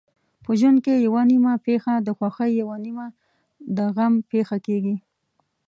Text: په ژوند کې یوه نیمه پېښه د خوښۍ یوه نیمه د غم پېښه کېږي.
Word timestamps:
په 0.43 0.51
ژوند 0.59 0.77
کې 0.85 1.03
یوه 1.05 1.21
نیمه 1.31 1.53
پېښه 1.67 1.93
د 1.99 2.09
خوښۍ 2.17 2.51
یوه 2.61 2.75
نیمه 2.85 3.05
د 3.77 3.79
غم 3.95 4.13
پېښه 4.31 4.57
کېږي. 4.65 4.95